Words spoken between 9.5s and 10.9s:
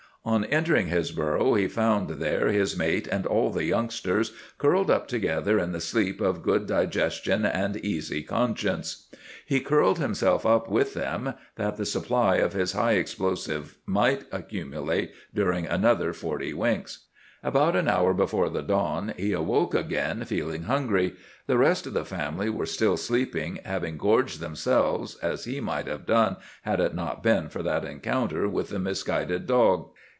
curled himself up